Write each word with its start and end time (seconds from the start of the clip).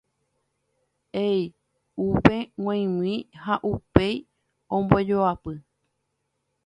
e'i 1.25 1.41
upe 2.05 2.37
g̃uaig̃ui 2.61 3.13
ha 3.43 3.53
upéi 3.71 4.17
ombojoapy 4.77 5.55